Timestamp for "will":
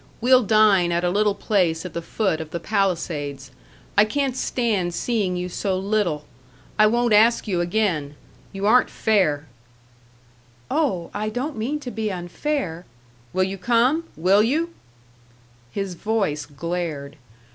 13.31-13.43, 14.17-14.41